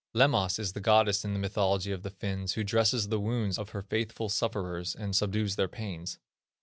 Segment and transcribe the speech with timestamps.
[0.15, 3.69] Lemmas is a goddess in the mythology of the Finns who dresses the wounds of
[3.69, 6.17] her faithful sufferers, and subdues their pains.